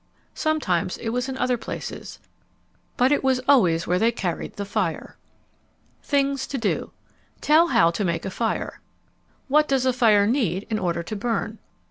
Sometimes 0.33 0.97
it 0.97 1.09
was 1.09 1.29
in 1.29 1.37
other 1.37 1.57
places. 1.59 2.17
But 2.97 3.11
it 3.11 3.23
was 3.23 3.39
always 3.47 3.85
where 3.85 3.99
they 3.99 4.11
carried 4.11 4.55
the 4.55 4.65
fire. 4.65 5.15
THINGS 6.01 6.47
TO 6.47 6.57
DO 6.57 6.91
Tell 7.39 7.67
how 7.67 7.91
to 7.91 8.03
make 8.03 8.25
a 8.25 8.31
fire. 8.31 8.81
_What 9.47 9.67
does 9.67 9.85
a 9.85 9.93
fire 9.93 10.25
need 10.25 10.65
in 10.71 10.79
order 10.79 11.03
to 11.03 11.15
burn? 11.15 11.59